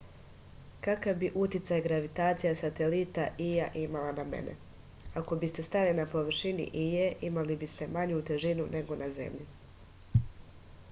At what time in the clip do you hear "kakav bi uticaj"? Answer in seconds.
0.85-1.77